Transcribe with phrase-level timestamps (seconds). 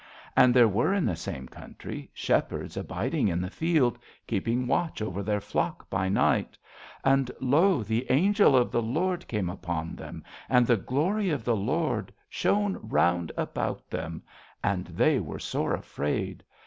[0.35, 5.21] And there were in the same country shepherds abiding in the field, keeping watch over
[5.21, 6.57] their flock by night,
[7.03, 11.55] And lo, the angel of the Lord came upon them, and the glory of the
[11.55, 14.23] Lord shone round about them,
[14.63, 16.43] and they were sore afraid.